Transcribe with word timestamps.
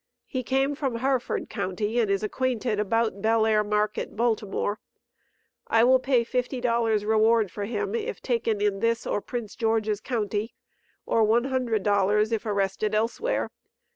He 0.25 0.41
came 0.41 0.73
from 0.73 0.95
Harford 0.95 1.47
county, 1.47 1.99
and 1.99 2.09
is 2.09 2.23
acquainted 2.23 2.79
about 2.79 3.21
Belair 3.21 3.63
market, 3.63 4.15
Baltimore. 4.15 4.79
I 5.67 5.83
will 5.83 5.99
pay 5.99 6.25
$50 6.25 7.05
reward 7.07 7.51
for 7.51 7.65
him, 7.65 7.93
if 7.93 8.19
taken 8.19 8.61
in 8.61 8.79
this 8.79 9.05
or 9.05 9.21
Prince 9.21 9.55
George's 9.55 10.01
county, 10.01 10.55
or 11.05 11.23
$100 11.23 12.31
if 12.31 12.47
arrested 12.47 12.95
elsewhere. 12.95 13.51